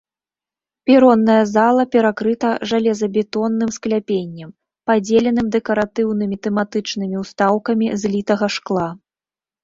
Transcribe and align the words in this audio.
Перонная 0.89 1.41
зала 1.55 1.83
перакрыта 1.95 2.49
жалезабетонным 2.69 3.69
скляпеннем, 3.75 4.49
падзеленым 4.91 5.47
дэкаратыўнымі 5.57 6.35
тэматычнымі 6.47 7.15
ўстаўкамі 7.25 7.87
з 8.05 8.11
літага 8.15 8.47
шкла. 8.57 8.87